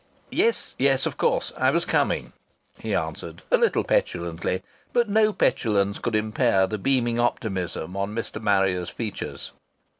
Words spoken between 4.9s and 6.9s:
But no petulance could impair the